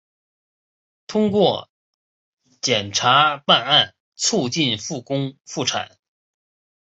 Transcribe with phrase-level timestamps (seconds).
[1.05, 1.69] 通过
[2.59, 5.95] 检察办案促进复工复产